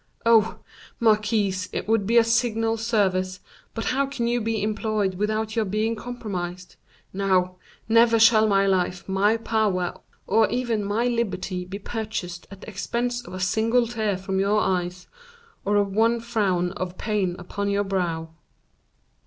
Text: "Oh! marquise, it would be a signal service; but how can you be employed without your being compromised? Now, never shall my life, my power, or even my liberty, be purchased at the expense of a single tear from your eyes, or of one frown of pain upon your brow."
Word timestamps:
"Oh! 0.25 0.57
marquise, 0.99 1.69
it 1.71 1.87
would 1.87 2.07
be 2.07 2.17
a 2.17 2.23
signal 2.23 2.75
service; 2.75 3.39
but 3.75 3.85
how 3.93 4.07
can 4.07 4.25
you 4.25 4.41
be 4.41 4.63
employed 4.63 5.13
without 5.13 5.55
your 5.55 5.63
being 5.63 5.95
compromised? 5.95 6.75
Now, 7.13 7.57
never 7.87 8.17
shall 8.19 8.47
my 8.47 8.65
life, 8.65 9.07
my 9.07 9.37
power, 9.37 9.93
or 10.25 10.49
even 10.49 10.83
my 10.83 11.05
liberty, 11.05 11.65
be 11.65 11.77
purchased 11.77 12.47
at 12.49 12.61
the 12.61 12.69
expense 12.71 13.21
of 13.23 13.35
a 13.35 13.39
single 13.39 13.85
tear 13.85 14.17
from 14.17 14.39
your 14.39 14.59
eyes, 14.59 15.05
or 15.65 15.75
of 15.75 15.91
one 15.93 16.19
frown 16.19 16.71
of 16.71 16.97
pain 16.97 17.35
upon 17.37 17.69
your 17.69 17.83
brow." 17.83 18.29